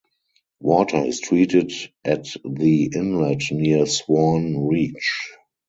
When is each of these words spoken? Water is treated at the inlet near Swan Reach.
Water 0.59 1.05
is 1.05 1.19
treated 1.19 1.71
at 2.03 2.25
the 2.43 2.91
inlet 2.95 3.51
near 3.51 3.85
Swan 3.85 4.65
Reach. 4.67 5.27